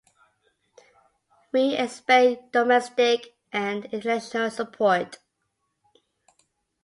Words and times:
We 1.51 1.75
expect 1.77 2.53
domestic 2.53 3.35
and 3.53 3.85
international 3.85 4.49
support. 4.49 5.19